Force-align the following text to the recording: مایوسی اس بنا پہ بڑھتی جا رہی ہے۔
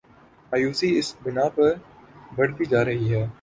مایوسی 0.51 0.89
اس 0.99 1.07
بنا 1.23 1.45
پہ 1.55 1.67
بڑھتی 2.35 2.65
جا 2.71 2.81
رہی 2.85 3.07
ہے۔ 3.13 3.23